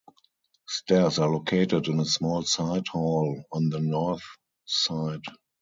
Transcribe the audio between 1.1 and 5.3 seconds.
are located in a small side hall on the north side.